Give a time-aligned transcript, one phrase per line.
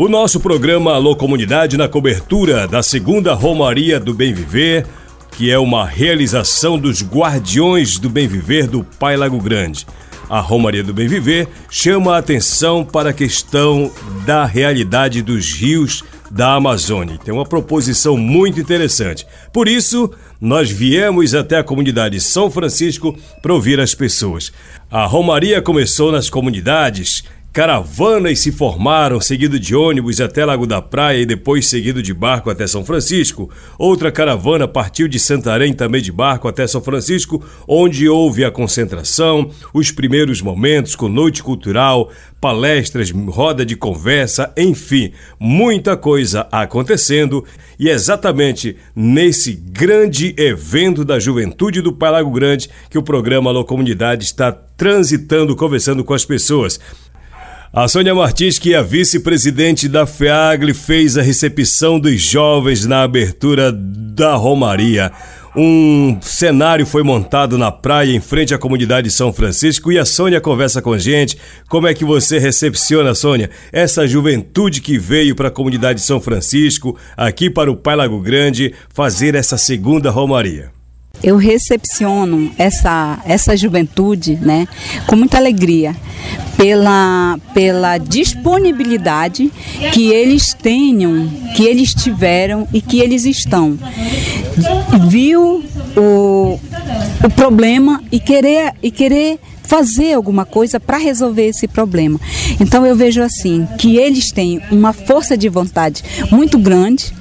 [0.00, 4.86] O nosso programa Alô Comunidade na cobertura da segunda Romaria do Bem Viver,
[5.30, 9.86] que é uma realização dos Guardiões do Bem Viver do Pai Lago Grande.
[10.26, 13.92] A Romaria do Bem Viver chama a atenção para a questão
[14.24, 17.18] da realidade dos rios da Amazônia.
[17.22, 19.26] Tem uma proposição muito interessante.
[19.52, 24.50] Por isso, nós viemos até a comunidade São Francisco para ouvir as pessoas.
[24.90, 27.22] A Romaria começou nas comunidades
[27.52, 32.48] Caravanas se formaram, seguido de ônibus até Lago da Praia e depois seguido de barco
[32.48, 33.50] até São Francisco.
[33.76, 39.50] Outra caravana partiu de Santarém também de barco até São Francisco, onde houve a concentração,
[39.74, 47.44] os primeiros momentos com noite cultural, palestras, roda de conversa, enfim, muita coisa acontecendo.
[47.80, 53.64] E é exatamente nesse grande evento da juventude do Lago Grande que o programa Alô
[53.64, 56.78] Comunidade está transitando, conversando com as pessoas.
[57.72, 63.70] A Sônia Martins, que é vice-presidente da FEAGLE, fez a recepção dos jovens na abertura
[63.70, 65.12] da Romaria.
[65.54, 70.04] Um cenário foi montado na praia em frente à comunidade de São Francisco e a
[70.04, 71.38] Sônia conversa com a gente.
[71.68, 76.20] Como é que você recepciona, Sônia, essa juventude que veio para a comunidade de São
[76.20, 80.79] Francisco, aqui para o Pai Lago Grande, fazer essa segunda Romaria?
[81.22, 84.66] Eu recepciono essa, essa juventude né,
[85.06, 85.94] com muita alegria
[86.56, 89.50] pela, pela disponibilidade
[89.92, 93.78] que eles tenham, que eles tiveram e que eles estão.
[95.08, 95.64] Viu
[95.96, 96.60] o,
[97.24, 102.20] o problema e querer, e querer fazer alguma coisa para resolver esse problema.
[102.58, 107.14] Então eu vejo assim que eles têm uma força de vontade muito grande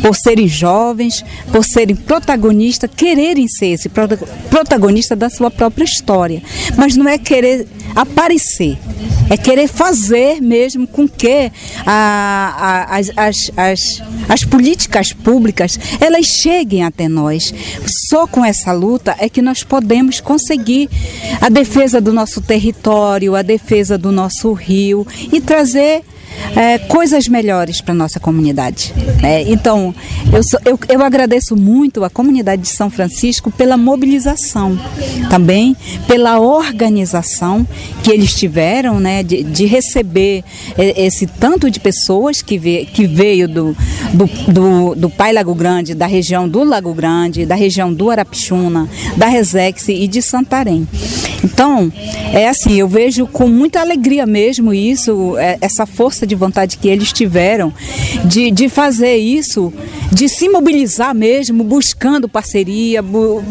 [0.00, 6.42] por serem jovens, por serem protagonistas, quererem ser esse protagonista da sua própria história.
[6.76, 8.78] Mas não é querer aparecer,
[9.28, 11.50] é querer fazer mesmo com que
[11.84, 17.52] a, a, as, as, as, as políticas públicas elas cheguem até nós.
[18.08, 20.88] Só com essa luta é que nós podemos conseguir
[21.40, 26.02] a defesa do nosso território, a defesa do nosso rio e trazer
[26.56, 28.92] é, coisas melhores para nossa comunidade.
[29.22, 29.94] É, então,
[30.32, 34.78] eu, eu, eu agradeço muito a comunidade de São Francisco pela mobilização,
[35.28, 37.66] também pela organização
[38.02, 40.44] que eles tiveram, né, de, de receber
[40.76, 43.76] esse tanto de pessoas que, vê, que veio do,
[44.12, 48.88] do, do, do Pai Lago Grande, da região do Lago Grande, da região do Arapixuna,
[49.16, 50.86] da Resex e de Santarém.
[51.42, 51.90] Então,
[52.32, 56.88] é assim, eu vejo com muita alegria mesmo isso, é, essa força de vontade que
[56.88, 57.72] eles tiveram
[58.24, 59.72] de, de fazer isso,
[60.10, 63.42] de se mobilizar mesmo, buscando parceria, bu,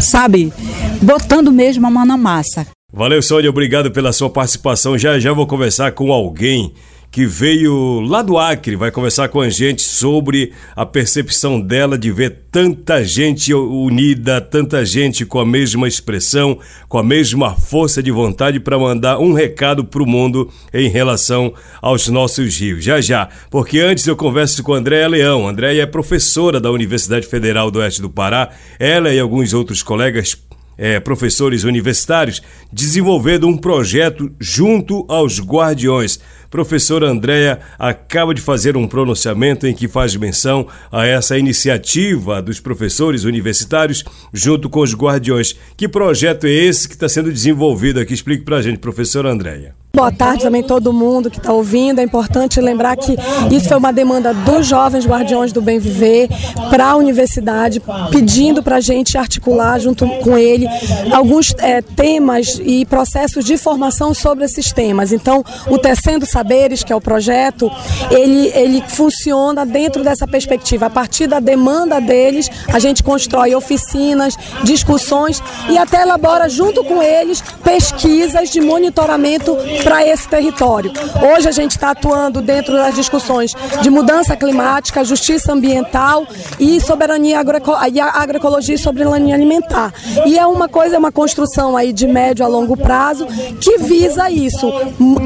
[0.00, 0.52] sabe,
[1.00, 2.66] botando mesmo a mão na massa.
[2.92, 4.98] Valeu, Sônia, obrigado pela sua participação.
[4.98, 6.72] Já já vou conversar com alguém
[7.12, 12.10] que veio lá do Acre, vai conversar com a gente sobre a percepção dela de
[12.10, 16.58] ver tanta gente unida, tanta gente com a mesma expressão,
[16.88, 21.52] com a mesma força de vontade para mandar um recado para o mundo em relação
[21.82, 22.82] aos nossos rios.
[22.82, 25.46] Já já, porque antes eu converso com a Andréia Leão.
[25.46, 28.48] Andréia é professora da Universidade Federal do Oeste do Pará.
[28.78, 30.34] Ela e alguns outros colegas
[30.78, 32.42] é, professores universitários
[32.72, 36.18] desenvolvendo um projeto junto aos Guardiões
[36.52, 42.60] Professora Andréa acaba de fazer um pronunciamento em que faz menção a essa iniciativa dos
[42.60, 44.04] professores universitários
[44.34, 45.56] junto com os guardiões.
[45.78, 48.12] Que projeto é esse que está sendo desenvolvido aqui?
[48.12, 49.81] Explique para a gente, professora Andréa.
[49.94, 51.98] Boa tarde também todo mundo que está ouvindo.
[51.98, 53.14] É importante lembrar que
[53.54, 56.30] isso foi uma demanda dos jovens guardiões do bem viver
[56.70, 60.66] para a universidade, pedindo para a gente articular junto com ele
[61.12, 65.12] alguns é, temas e processos de formação sobre esses temas.
[65.12, 67.70] Então, o Tecendo Saberes, que é o projeto,
[68.10, 70.86] ele, ele funciona dentro dessa perspectiva.
[70.86, 77.02] A partir da demanda deles, a gente constrói oficinas, discussões e até elabora junto com
[77.02, 80.92] eles pesquisas de monitoramento para esse território.
[81.34, 86.26] Hoje a gente está atuando dentro das discussões de mudança climática, justiça ambiental
[86.58, 89.92] e soberania agroeco e agroecologia e soberania alimentar.
[90.26, 93.26] E é uma coisa, é uma construção aí de médio a longo prazo
[93.60, 94.72] que visa isso,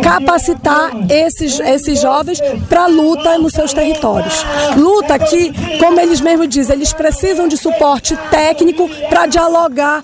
[0.02, 4.44] capacitar esses, esses jovens para luta nos seus territórios.
[4.76, 10.02] Luta que, como eles mesmos dizem, eles precisam de suporte técnico para dialogar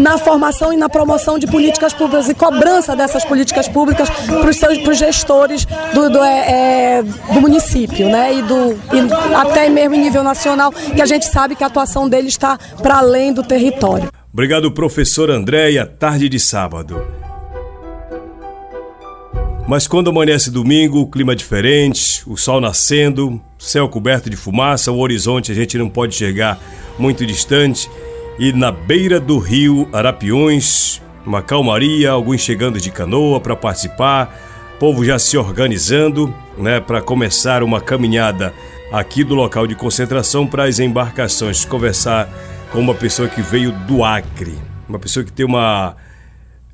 [0.00, 4.50] na formação e na promoção de políticas públicas e cobrança dessas políticas públicas públicas para
[4.50, 5.64] os seus gestores
[5.94, 8.34] do, do, é, é, do município, né?
[8.34, 12.08] E, do, e até mesmo em nível nacional, que a gente sabe que a atuação
[12.08, 14.10] dele está para além do território.
[14.32, 15.86] Obrigado, professor Andréia.
[15.86, 17.02] Tarde de sábado.
[19.66, 24.98] Mas quando amanhece domingo, o clima diferente, o sol nascendo, céu coberto de fumaça, o
[24.98, 26.58] horizonte a gente não pode chegar
[26.98, 27.90] muito distante.
[28.38, 34.34] E na beira do rio Arapiões, uma calmaria, alguns chegando de canoa para participar,
[34.80, 38.54] povo já se organizando, né, para começar uma caminhada
[38.90, 41.66] aqui do local de concentração para as embarcações.
[41.66, 42.30] Conversar
[42.72, 44.56] com uma pessoa que veio do Acre,
[44.88, 45.96] uma pessoa que tem uma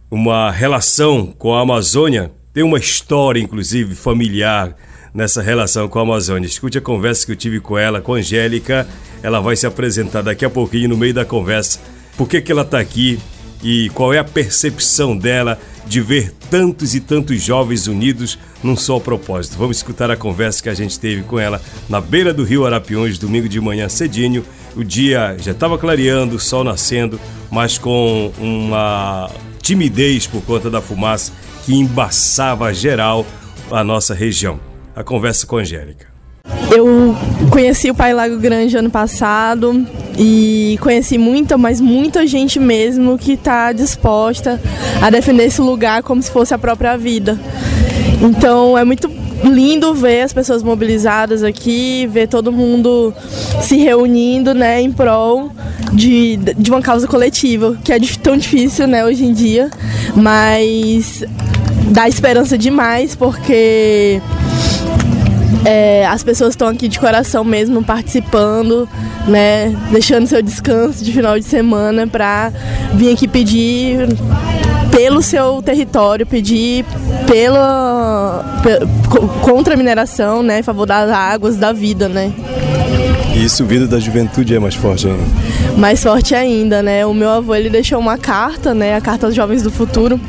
[0.08, 4.76] uma relação com a Amazônia, tem uma história inclusive familiar
[5.12, 6.46] nessa relação com a Amazônia.
[6.46, 8.86] Escute a conversa que eu tive com ela, com a Angélica.
[9.20, 11.80] Ela vai se apresentar daqui a pouquinho no meio da conversa.
[12.16, 13.18] Por que, que ela está aqui
[13.62, 18.98] e qual é a percepção dela de ver tantos e tantos jovens unidos num só
[18.98, 19.58] propósito.
[19.58, 23.18] Vamos escutar a conversa que a gente teve com ela na beira do rio Arapiões,
[23.18, 24.44] domingo de manhã cedinho.
[24.74, 27.20] O dia já estava clareando, o sol nascendo,
[27.50, 29.30] mas com uma
[29.60, 31.32] timidez por conta da fumaça
[31.64, 33.26] que embaçava geral
[33.70, 34.58] a nossa região
[34.94, 36.13] a conversa com a Angélica.
[36.70, 37.16] Eu
[37.50, 39.86] conheci o Pai Lago Grande ano passado
[40.18, 44.60] e conheci muita, mas muita gente mesmo que está disposta
[45.00, 47.38] a defender esse lugar como se fosse a própria vida.
[48.20, 49.08] Então é muito
[49.44, 53.14] lindo ver as pessoas mobilizadas aqui, ver todo mundo
[53.60, 55.52] se reunindo, né, em prol
[55.92, 59.70] de, de uma causa coletiva, que é tão difícil, né, hoje em dia,
[60.16, 61.22] mas
[61.90, 64.20] dá esperança demais porque
[65.64, 68.88] é, as pessoas estão aqui de coração mesmo participando,
[69.26, 69.74] né?
[69.90, 72.52] Deixando seu descanso de final de semana para
[72.94, 74.08] vir aqui pedir
[74.90, 76.84] pelo seu território, pedir
[77.26, 78.44] pela,
[79.42, 80.60] contra a mineração, né?
[80.60, 82.32] Em favor das águas, da vida, né?
[83.34, 85.24] E isso, vida da juventude é mais forte ainda.
[85.76, 87.04] Mais forte ainda, né?
[87.04, 88.94] O meu avô ele deixou uma carta, né?
[88.94, 90.20] A carta dos jovens do futuro,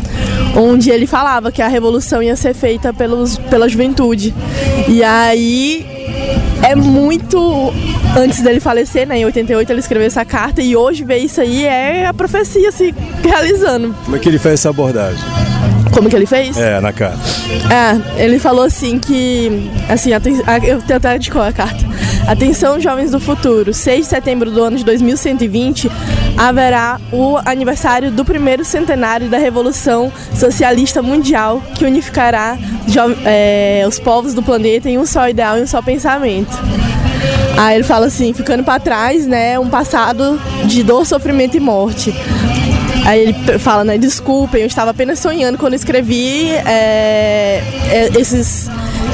[0.55, 4.33] onde ele falava que a revolução ia ser feita pelos, pela juventude.
[4.87, 5.85] E aí
[6.63, 7.71] é muito
[8.17, 9.19] antes dele falecer, né?
[9.19, 12.93] Em 88 ele escreveu essa carta e hoje ver isso aí é a profecia se
[13.23, 13.93] realizando.
[14.03, 15.23] Como é que ele fez essa abordagem?
[15.93, 16.57] Como que ele fez?
[16.57, 17.19] É, na carta.
[17.71, 19.69] É, ele falou assim que.
[19.87, 21.84] Assim, eu tenho até de qual a carta.
[22.27, 23.71] Atenção, jovens do futuro.
[23.71, 25.91] 6 de setembro do ano de 2120
[26.35, 32.57] haverá o aniversário do primeiro centenário da Revolução Socialista Mundial, que unificará
[33.23, 36.57] é, os povos do planeta em um só ideal e um só pensamento.
[37.57, 42.13] Aí ele fala assim, ficando para trás, né, um passado de dor, sofrimento e morte.
[43.05, 47.61] Aí ele fala, né, desculpem, eu estava apenas sonhando quando escrevi é,
[48.19, 48.67] esses,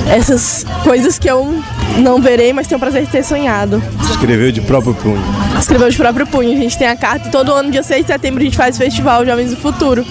[0.10, 1.62] essas coisas que eu
[2.00, 3.82] não verei, mas tenho o prazer de ter sonhado.
[4.10, 5.24] Escreveu de próprio punho.
[5.60, 6.54] Escreveu de próprio punho.
[6.54, 8.76] A gente tem a carta e todo ano, dia 6 de setembro, a gente faz
[8.76, 10.06] o Festival Jovens do Futuro.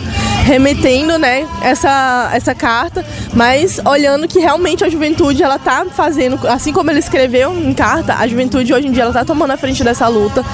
[0.45, 3.05] Remetendo, né, essa, essa carta,
[3.35, 8.15] mas olhando que realmente a juventude, ela tá fazendo, assim como ele escreveu em carta,
[8.15, 10.45] a juventude hoje em dia, ela tá tomando a frente dessa luta,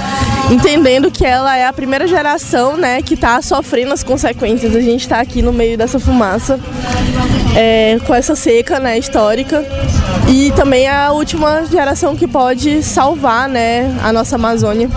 [0.50, 4.74] entendendo que ela é a primeira geração, né, que tá sofrendo as consequências.
[4.74, 6.60] A gente tá aqui no meio dessa fumaça,
[7.56, 9.64] é, com essa seca, né, histórica,
[10.28, 14.90] e também a última geração que pode salvar né, a nossa Amazônia.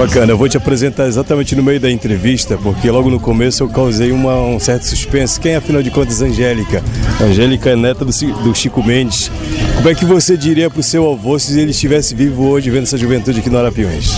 [0.00, 3.68] Bacana, eu vou te apresentar exatamente no meio da entrevista, porque logo no começo eu
[3.68, 5.38] causei uma, um certo suspense.
[5.38, 6.82] Quem é, afinal de contas, Angélica?
[7.20, 8.10] Angélica é neta do,
[8.42, 9.30] do Chico Mendes.
[9.76, 12.84] Como é que você diria para o seu avô se ele estivesse vivo hoje vendo
[12.84, 14.10] essa juventude aqui no Arapiões?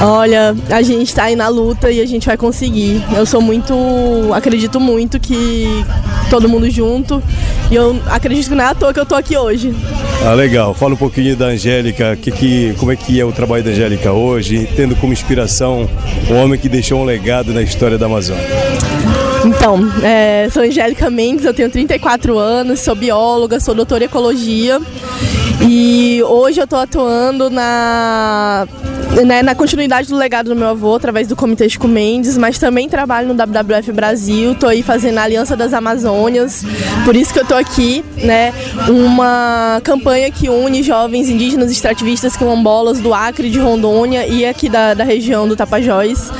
[0.00, 3.04] Olha, a gente está aí na luta e a gente vai conseguir.
[3.16, 3.72] Eu sou muito.
[4.34, 5.64] acredito muito que
[6.28, 7.22] todo mundo junto.
[7.72, 9.74] E eu acredito que não é à toa que eu tô aqui hoje.
[10.26, 10.74] Ah, legal.
[10.74, 14.12] Fala um pouquinho da Angélica, que, que, como é que é o trabalho da Angélica
[14.12, 15.88] hoje, tendo como inspiração
[16.30, 18.44] um homem que deixou um legado na história da Amazônia.
[19.42, 24.78] Então, é, sou Angélica Mendes, eu tenho 34 anos, sou bióloga, sou doutora em ecologia
[25.66, 28.68] e hoje eu estou atuando na
[29.24, 32.88] né, na continuidade do legado do meu avô, através do Comitê Chico Mendes, mas também
[32.88, 36.64] trabalho no WWF Brasil, estou aí fazendo a Aliança das Amazônias,
[37.04, 38.52] por isso que eu estou aqui, né,
[38.88, 44.94] uma campanha que une jovens indígenas extrativistas quilombolas do Acre, de Rondônia e aqui da,
[44.94, 46.30] da região do Tapajós.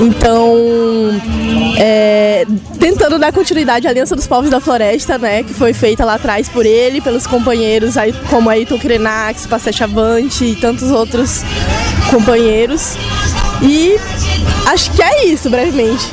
[0.00, 1.20] Então,
[1.76, 2.46] é,
[2.78, 6.48] tentando dar continuidade à Aliança dos Povos da Floresta, né, que foi feita lá atrás
[6.48, 7.94] por ele, pelos companheiros
[8.30, 11.42] como Ayrton Krenax, Passete Avante e tantos outros
[12.10, 12.94] companheiros.
[13.60, 13.96] E
[14.66, 16.06] acho que é isso, brevemente.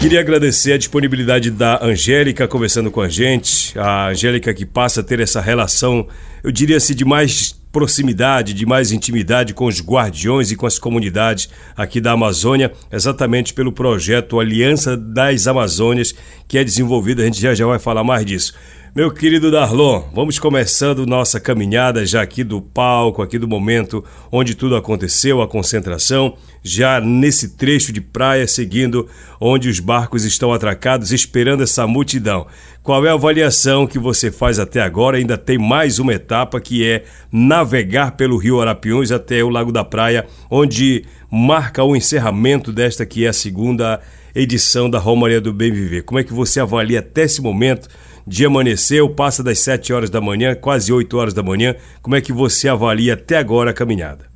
[0.00, 3.78] Queria agradecer a disponibilidade da Angélica conversando com a gente.
[3.78, 6.06] A Angélica que passa a ter essa relação,
[6.44, 10.78] eu diria assim, de mais proximidade, de mais intimidade com os guardiões e com as
[10.78, 16.14] comunidades aqui da Amazônia, exatamente pelo projeto Aliança das Amazônias,
[16.48, 18.54] que é desenvolvido, a gente já, já vai falar mais disso.
[18.96, 24.54] Meu querido Darlon, vamos começando nossa caminhada já aqui do palco, aqui do momento onde
[24.54, 29.06] tudo aconteceu, a concentração, já nesse trecho de praia, seguindo
[29.38, 32.46] onde os barcos estão atracados, esperando essa multidão.
[32.82, 35.18] Qual é a avaliação que você faz até agora?
[35.18, 39.84] Ainda tem mais uma etapa que é navegar pelo rio Arapiuns até o Lago da
[39.84, 44.00] Praia, onde marca o encerramento desta que é a segunda
[44.34, 46.02] edição da Romaria do Bem Viver.
[46.02, 47.88] Como é que você avalia até esse momento?
[48.26, 51.76] Dia amanheceu, passa das 7 horas da manhã, quase 8 horas da manhã.
[52.02, 54.26] Como é que você avalia até agora a caminhada?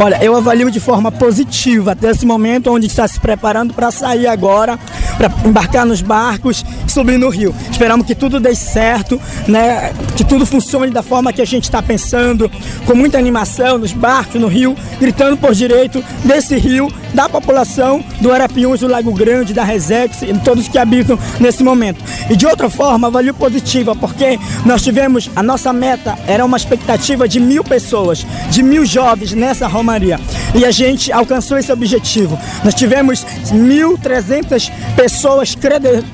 [0.00, 4.26] Olha, eu avalio de forma positiva até esse momento onde está se preparando para sair
[4.26, 4.78] agora,
[5.16, 7.54] para embarcar nos barcos e subir no rio.
[7.70, 9.92] Esperamos que tudo dê certo, né?
[10.16, 12.50] Que tudo funcione da forma que a gente está pensando,
[12.86, 18.32] com muita animação nos barcos, no rio, gritando por direito desse rio, da população do
[18.32, 22.02] Arapiuns, do Lago Grande, da Resex e todos que habitam nesse momento.
[22.28, 27.28] E de outra forma, avalio positiva, porque nós tivemos, a nossa meta era uma expectativa
[27.28, 30.18] de mil pessoas, de mil jovens nessa Romaria.
[30.54, 32.38] E a gente alcançou esse objetivo.
[32.64, 35.56] Nós tivemos 1.300 pessoas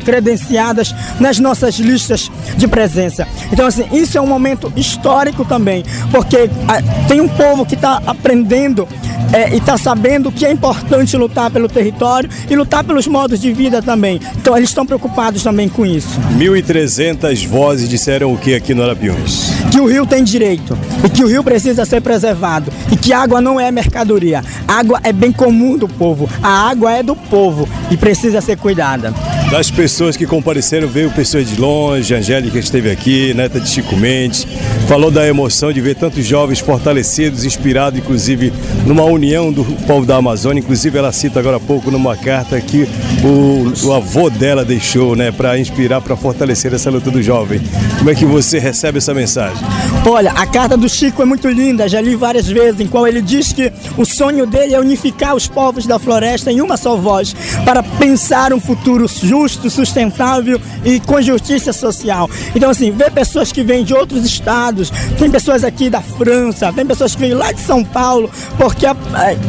[0.04, 3.26] credenciadas nas nossas listas de presença.
[3.52, 8.02] Então, assim, isso é um momento histórico também, porque ah, tem um povo que está
[8.06, 8.86] aprendendo
[9.32, 13.52] é, e está sabendo que é importante lutar pelo território e lutar pelos modos de
[13.52, 14.20] vida também.
[14.36, 16.20] Então, eles estão preocupados também com isso.
[16.36, 19.50] 1.300 vozes disseram o que aqui no Arapiuns?
[19.70, 23.20] Que o rio tem direito e que o rio precisa ser preservado e que a
[23.20, 24.42] água não é mercadoria.
[24.66, 26.28] Água é bem comum do povo.
[26.42, 29.12] A água é do povo e precisa ser cuidada.
[29.50, 34.46] Das pessoas que compareceram, veio pessoas de longe, Angélica esteve aqui, neta de Chico Mendes,
[34.86, 38.52] falou da emoção de ver tantos jovens fortalecidos, inspirados, inclusive,
[38.86, 40.60] numa união do povo da Amazônia.
[40.60, 42.88] Inclusive, ela cita agora há pouco numa carta que
[43.24, 47.60] o, o avô dela deixou, né, para inspirar, para fortalecer essa luta do jovem.
[47.98, 49.58] Como é que você recebe essa mensagem?
[50.06, 53.20] Olha, a carta do Chico é muito linda, já li várias vezes, em qual ele
[53.20, 57.34] diz que o sonho dele é unificar os povos da floresta em uma só voz,
[57.64, 62.28] para pensar um futuro justo justo, sustentável e com justiça social.
[62.54, 66.84] Então, assim, ver pessoas que vêm de outros estados, tem pessoas aqui da França, tem
[66.84, 68.92] pessoas que vêm lá de São Paulo, porque é,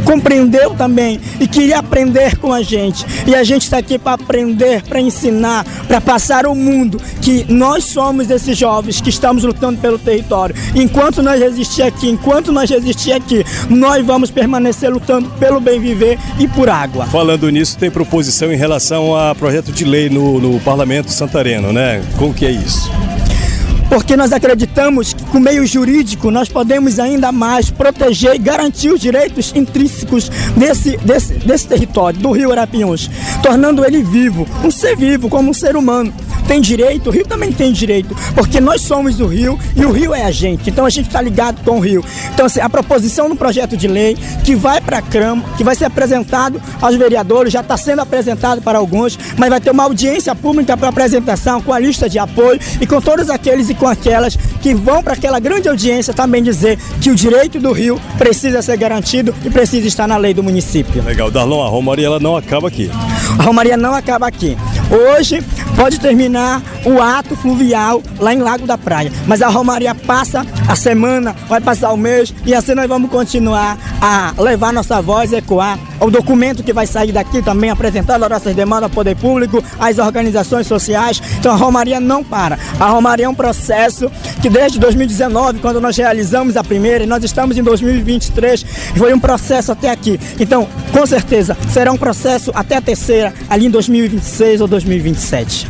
[0.06, 3.06] compreendeu também e queria aprender com a gente.
[3.28, 7.84] E a gente está aqui para aprender, para ensinar, para passar o mundo que nós
[7.86, 10.56] somos esses jovens que estamos lutando pelo território.
[10.74, 16.18] Enquanto nós resistir aqui, enquanto nós resistir aqui, nós vamos permanecer lutando pelo bem viver
[16.40, 17.06] e por água.
[17.08, 21.74] Falando nisso, tem proposição em relação a projeto de de lei no, no Parlamento Santareno,
[21.74, 22.04] né?
[22.18, 22.92] Como que é isso?
[23.90, 29.02] porque nós acreditamos que com meio jurídico nós podemos ainda mais proteger e garantir os
[29.02, 33.12] direitos intrínsecos desse, desse, desse território, do rio Arapiuns,
[33.44, 36.14] tornando ele vivo, um ser vivo, como um ser humano
[36.52, 40.14] tem direito, o Rio também tem direito, porque nós somos o Rio e o Rio
[40.14, 40.70] é a gente.
[40.70, 42.04] Então a gente está ligado com o Rio.
[42.34, 45.76] Então assim, a proposição do projeto de lei que vai para a Câmara, que vai
[45.76, 50.36] ser apresentado aos vereadores, já está sendo apresentado para alguns, mas vai ter uma audiência
[50.36, 54.36] pública para apresentação com a lista de apoio e com todos aqueles e com aquelas
[54.62, 58.76] que vão para aquela grande audiência também dizer que o direito do Rio precisa ser
[58.76, 61.02] garantido e precisa estar na lei do município.
[61.02, 62.92] Legal, Darlon, a Romaria ela não acaba aqui.
[63.40, 64.58] A Romaria não acaba aqui.
[64.92, 65.42] Hoje
[65.76, 70.76] pode terminar o ato fluvial lá em Lago da Praia, mas a Romaria passa a
[70.76, 75.80] semana, vai passar o mês e assim nós vamos continuar a levar nossa voz, ecoar
[76.00, 80.00] o documento que vai sair daqui também apresentando as nossas demandas ao poder público, às
[80.00, 81.22] organizações sociais.
[81.40, 82.58] Então a Romaria não para.
[82.80, 87.24] A Romaria é um processo que desde 2019, quando nós realizamos a primeira, e nós
[87.24, 88.66] estamos em 2023,
[88.98, 90.20] foi um processo até aqui.
[90.40, 95.68] Então, com certeza, será um processo até a terceira, ali em 2026 ou 2027.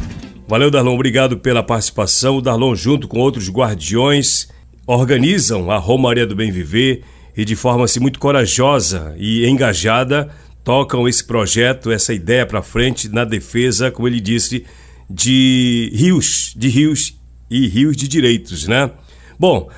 [0.48, 0.94] Valeu, Darlon.
[0.94, 2.38] Obrigado pela participação.
[2.38, 4.48] O Darlon, junto com outros guardiões,
[4.86, 7.04] organizam a Romaria do Bem Viver
[7.36, 10.30] e de forma assim, muito corajosa e engajada
[10.64, 14.66] tocam esse projeto, essa ideia para frente na defesa, como ele disse,
[15.10, 17.20] de rios, de rios
[17.50, 18.92] e rios de direitos, né?
[19.40, 19.70] Bom,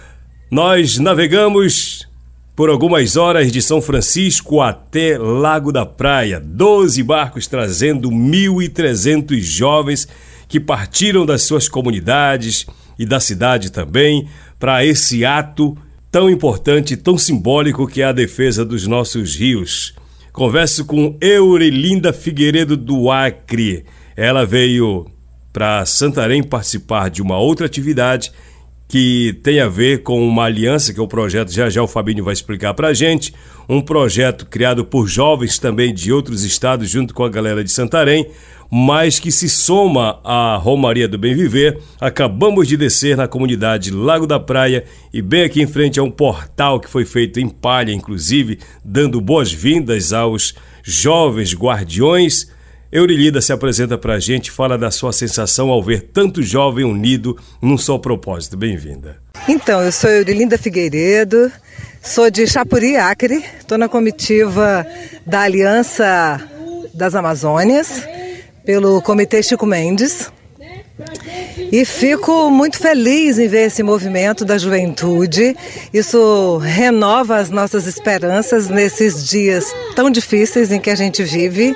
[0.51, 2.07] nós navegamos
[2.55, 10.07] por algumas horas de São Francisco até Lago da Praia, 12 barcos trazendo 1.300 jovens
[10.47, 12.67] que partiram das suas comunidades
[12.99, 14.27] e da cidade também
[14.59, 15.75] para esse ato
[16.13, 19.95] tão importante, tão simbólico que é a defesa dos nossos rios.
[20.31, 23.83] Converso com Eurelinda Figueiredo do Acre.
[24.15, 25.07] Ela veio
[25.51, 28.31] para Santarém participar de uma outra atividade
[28.87, 32.23] que tem a ver com uma aliança, que é o projeto, já já o Fabinho
[32.23, 33.33] vai explicar para a gente,
[33.67, 38.27] um projeto criado por jovens também de outros estados, junto com a galera de Santarém,
[38.75, 41.79] mas que se soma à Romaria do Bem Viver.
[42.01, 46.09] Acabamos de descer na comunidade Lago da Praia e bem aqui em frente a um
[46.09, 52.47] portal que foi feito em palha, inclusive, dando boas-vindas aos jovens guardiões.
[52.91, 57.37] Eurilida se apresenta para a gente, fala da sua sensação ao ver tanto jovem unido
[57.61, 58.57] num só propósito.
[58.57, 59.17] Bem-vinda.
[59.47, 61.51] Então, eu sou Eurilinda Figueiredo,
[62.01, 64.83] sou de Chapuri, Acre, estou na comitiva
[65.27, 66.41] da Aliança
[66.91, 68.22] das Amazônias
[68.65, 70.31] pelo Comitê Chico Mendes.
[71.71, 75.55] E fico muito feliz em ver esse movimento da juventude.
[75.91, 81.75] Isso renova as nossas esperanças nesses dias tão difíceis em que a gente vive.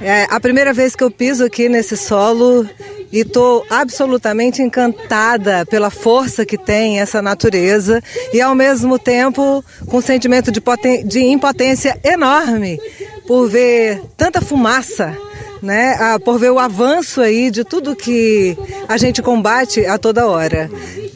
[0.00, 2.68] É a primeira vez que eu piso aqui nesse solo
[3.12, 9.96] e estou absolutamente encantada pela força que tem essa natureza e ao mesmo tempo com
[9.96, 10.62] um sentimento de,
[11.04, 12.78] de impotência enorme
[13.26, 15.16] por ver tanta fumaça
[15.62, 18.56] né, a, por ver o avanço aí de tudo que
[18.88, 20.70] a gente combate a toda hora.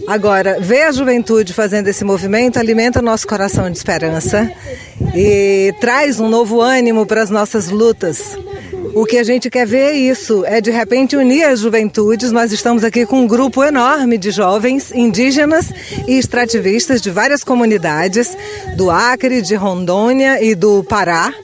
[0.06, 4.50] Agora, ver a juventude fazendo esse movimento alimenta nosso coração de esperança
[5.14, 8.36] e traz um novo ânimo para as nossas lutas.
[8.94, 12.30] O que a gente quer ver é isso, é de repente unir as juventudes.
[12.30, 15.68] Nós estamos aqui com um grupo enorme de jovens indígenas
[16.06, 18.36] e extrativistas de várias comunidades,
[18.76, 21.34] do Acre, de Rondônia e do Pará.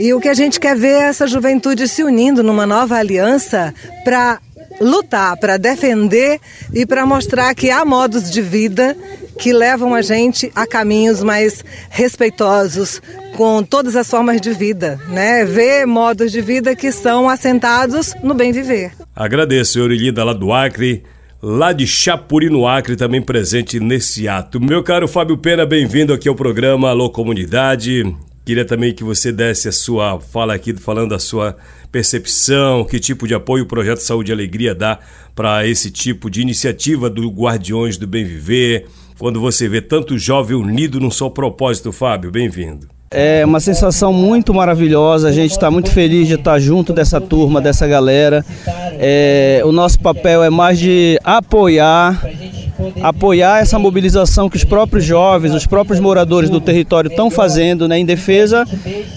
[0.00, 3.74] E o que a gente quer ver é essa juventude se unindo numa nova aliança
[4.04, 4.40] para
[4.80, 6.38] lutar, para defender
[6.72, 8.96] e para mostrar que há modos de vida
[9.38, 13.00] que levam a gente a caminhos mais respeitosos
[13.36, 15.44] com todas as formas de vida, né?
[15.44, 18.92] Ver modos de vida que são assentados no bem viver.
[19.14, 21.04] Agradeço, Eurilida, lá do Acre,
[21.40, 24.60] lá de Chapuri, no Acre, também presente nesse ato.
[24.60, 28.04] Meu caro Fábio Pena, bem-vindo aqui ao programa Alô Comunidade.
[28.48, 31.54] Queria também que você desse a sua fala aqui, falando da sua
[31.92, 35.00] percepção, que tipo de apoio o Projeto Saúde e Alegria dá
[35.34, 38.86] para esse tipo de iniciativa do Guardiões do Bem Viver,
[39.18, 42.30] quando você vê tanto jovem unido num só propósito, Fábio.
[42.30, 42.88] Bem-vindo.
[43.10, 47.60] É uma sensação muito maravilhosa, a gente está muito feliz de estar junto dessa turma,
[47.60, 48.42] dessa galera.
[48.98, 52.18] É, o nosso papel é mais de apoiar
[53.02, 57.98] apoiar essa mobilização que os próprios jovens, os próprios moradores do território estão fazendo né,
[57.98, 58.64] em defesa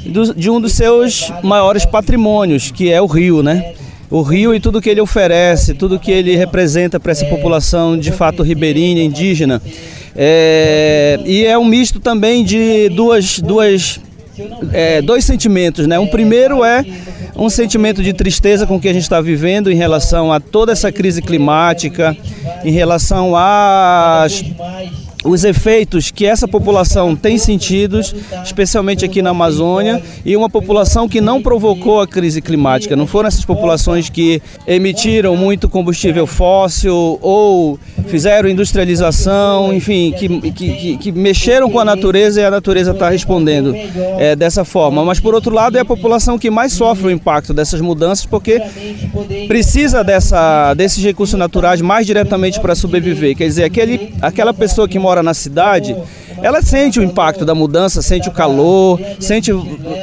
[0.06, 3.74] do, de um dos seus maiores patrimônios, que é o rio, né?
[4.10, 8.12] O rio e tudo que ele oferece, tudo que ele representa para essa população de
[8.12, 9.62] fato ribeirinha, indígena.
[10.16, 14.02] É, e é um misto também de duas, duas
[14.74, 16.00] é, dois sentimentos, né?
[16.00, 16.86] Um primeiro é
[17.36, 20.72] um sentimento de tristeza com o que a gente está vivendo em relação a toda
[20.72, 22.16] essa crise climática,
[22.64, 24.44] em relação às
[25.24, 28.00] os efeitos que essa população tem sentido,
[28.44, 32.96] especialmente aqui na Amazônia, e uma população que não provocou a crise climática.
[32.96, 40.98] Não foram essas populações que emitiram muito combustível fóssil ou fizeram industrialização, enfim, que, que,
[40.98, 43.76] que mexeram com a natureza e a natureza está respondendo
[44.18, 45.06] é, dessa forma.
[45.06, 48.60] Mas, por outro lado, é a população que mais sofre o impacto dessas mudanças porque
[49.48, 53.36] precisa dessa, desses recursos naturais mais diretamente para sobreviver.
[53.36, 55.94] Quer dizer, aquele, aquela pessoa que mora mora na cidade,
[56.42, 59.52] ela sente o impacto da mudança, sente o calor, sente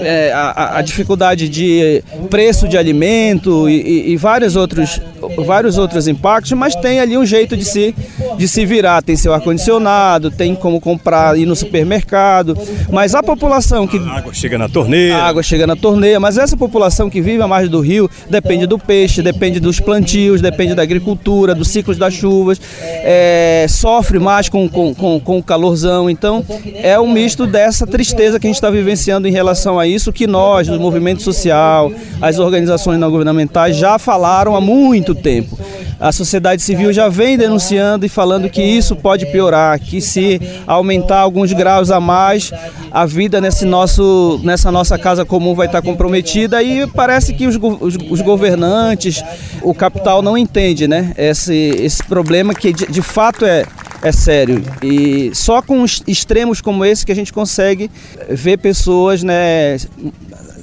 [0.00, 5.00] é, a, a, dificuldade de preço de alimento e, e, vários, outros,
[5.44, 7.94] vários outros impactos, mas tem ali um jeito de se,
[8.36, 9.02] de se virar.
[9.02, 12.56] Tem seu ar-condicionado, tem como comprar, ir no supermercado.
[12.90, 13.98] Mas a população que.
[13.98, 15.16] A água chega na torneira.
[15.16, 18.66] A água chega na torneira, mas essa população que vive à margem do rio depende
[18.66, 24.48] do peixe, depende dos plantios, depende da agricultura, dos ciclos das chuvas, é, sofre mais
[24.48, 26.08] com, com, com, com o calorzão.
[26.10, 26.27] Então,
[26.74, 30.26] é um misto dessa tristeza que a gente está vivenciando em relação a isso, que
[30.26, 35.58] nós, do movimento social, as organizações não governamentais, já falaram há muito tempo.
[36.00, 41.18] A sociedade civil já vem denunciando e falando que isso pode piorar, que se aumentar
[41.18, 42.52] alguns graus a mais,
[42.92, 47.56] a vida nesse nosso, nessa nossa casa comum vai estar comprometida e parece que os,
[47.56, 49.24] os, os governantes,
[49.60, 53.64] o capital não entende né, esse, esse problema que de, de fato é,
[54.02, 54.62] é sério.
[54.82, 57.90] E só com extremos como esse que a gente consegue
[58.28, 59.76] ver pessoas né,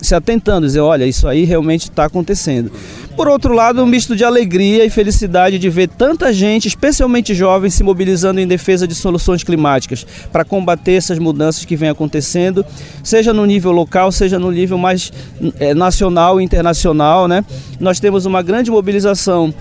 [0.01, 2.71] se atentando, dizer, olha, isso aí realmente está acontecendo.
[3.15, 7.73] Por outro lado, um misto de alegria e felicidade de ver tanta gente, especialmente jovens,
[7.73, 12.65] se mobilizando em defesa de soluções climáticas para combater essas mudanças que vêm acontecendo,
[13.03, 15.13] seja no nível local, seja no nível mais
[15.59, 17.27] é, nacional e internacional.
[17.27, 17.43] Né?
[17.79, 19.53] Nós temos uma grande mobilização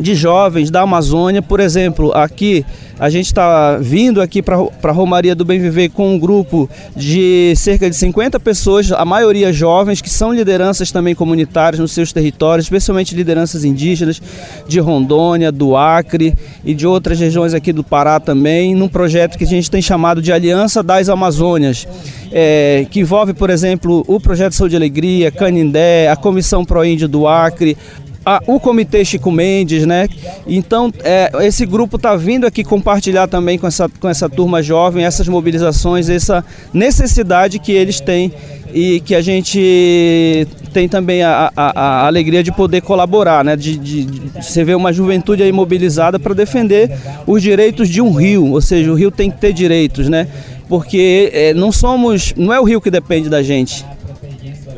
[0.00, 2.64] de jovens da Amazônia, por exemplo, aqui
[2.98, 7.52] a gente está vindo aqui para a Romaria do Bem Viver com um grupo de
[7.56, 12.66] cerca de 50 pessoas, a maioria jovens, que são lideranças também comunitárias nos seus territórios,
[12.66, 14.22] especialmente lideranças indígenas
[14.68, 19.44] de Rondônia, do Acre e de outras regiões aqui do Pará também, num projeto que
[19.44, 21.88] a gente tem chamado de Aliança das Amazônias,
[22.30, 27.08] é, que envolve, por exemplo, o Projeto Saúde e Alegria, Canindé, a Comissão Pro Índio
[27.08, 27.76] do Acre,
[28.24, 30.08] a, o Comitê Chico Mendes, né?
[30.46, 35.04] Então, é, esse grupo está vindo aqui compartilhar também com essa, com essa turma jovem
[35.04, 38.32] essas mobilizações, essa necessidade que eles têm
[38.72, 43.54] e que a gente tem também a, a, a alegria de poder colaborar, né?
[43.54, 46.90] De, de, de, você vê uma juventude aí mobilizada para defender
[47.26, 50.26] os direitos de um rio, ou seja, o rio tem que ter direitos, né?
[50.68, 53.84] Porque é, não somos, não é o rio que depende da gente,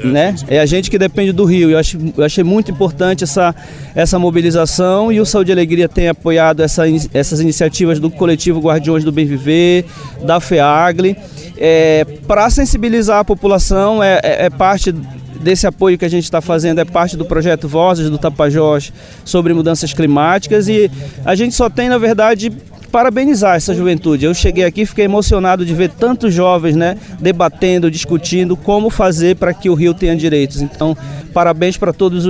[0.05, 0.35] né?
[0.49, 1.71] É a gente que depende do Rio.
[1.71, 1.81] Eu,
[2.17, 3.55] eu achei muito importante essa,
[3.95, 9.05] essa mobilização e o Saúde e Alegria tem apoiado essa, essas iniciativas do coletivo Guardiões
[9.05, 9.85] do Bem Viver,
[10.25, 11.17] da FEAGLE,
[11.59, 14.93] é, para sensibilizar a população, é, é, é parte
[15.41, 18.93] desse apoio que a gente está fazendo é parte do projeto Vozes do Tapajós
[19.25, 20.91] sobre mudanças climáticas e
[21.25, 22.51] a gente só tem, na verdade,
[22.97, 24.25] parabenizar essa juventude.
[24.25, 29.53] Eu cheguei aqui fiquei emocionado de ver tantos jovens, né, debatendo, discutindo como fazer para
[29.53, 30.63] que o Rio tenha direitos.
[30.63, 30.97] Então,
[31.35, 32.25] parabéns para todas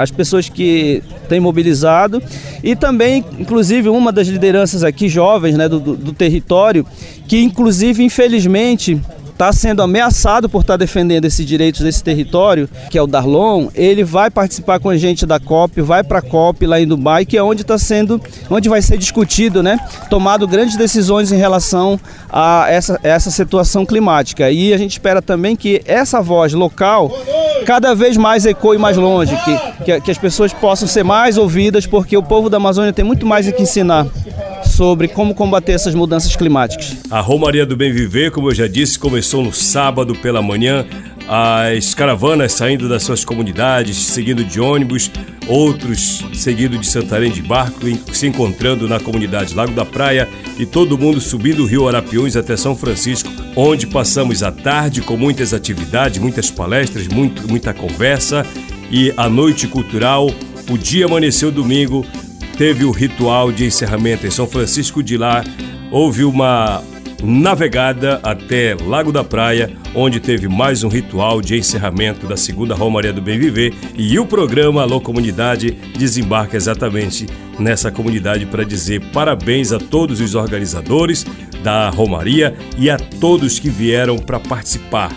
[0.00, 2.20] as pessoas que têm mobilizado
[2.60, 6.84] e também, inclusive, uma das lideranças aqui jovens, né, do, do território,
[7.28, 9.00] que inclusive, infelizmente,
[9.40, 13.68] está sendo ameaçado por estar tá defendendo esses direitos desse território, que é o Darlon,
[13.74, 17.24] ele vai participar com a gente da COP, vai para a COP lá em Dubai,
[17.24, 21.98] que é onde está sendo, onde vai ser discutido, né, tomado grandes decisões em relação
[22.28, 24.50] a essa, essa situação climática.
[24.50, 27.10] E a gente espera também que essa voz local
[27.64, 31.86] cada vez mais ecoe mais longe, que, que, que as pessoas possam ser mais ouvidas,
[31.86, 34.06] porque o povo da Amazônia tem muito mais o que ensinar
[34.80, 36.96] sobre como combater essas mudanças climáticas.
[37.10, 40.86] A Romaria do Bem Viver, como eu já disse, começou no sábado pela manhã.
[41.28, 45.10] As caravanas saindo das suas comunidades, seguindo de ônibus,
[45.46, 50.26] outros seguindo de Santarém de barco, se encontrando na comunidade Lago da Praia
[50.58, 55.14] e todo mundo subindo o rio Arapiuns até São Francisco, onde passamos a tarde com
[55.14, 58.46] muitas atividades, muitas palestras, muito, muita conversa
[58.90, 60.30] e a noite cultural.
[60.70, 62.02] O dia amanheceu domingo
[62.60, 65.42] teve o ritual de encerramento em São Francisco de lá.
[65.90, 66.84] Houve uma
[67.24, 73.14] navegada até Lago da Praia, onde teve mais um ritual de encerramento da segunda Romaria
[73.14, 77.26] do Bem Viver e o programa Alô Comunidade desembarca exatamente
[77.58, 81.24] nessa comunidade para dizer parabéns a todos os organizadores
[81.62, 85.10] da Romaria e a todos que vieram para participar,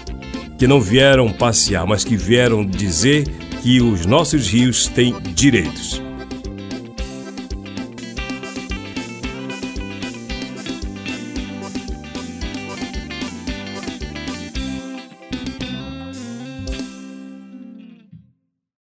[0.57, 3.27] que não vieram passear, mas que vieram dizer
[3.61, 6.01] que os nossos rios têm direitos.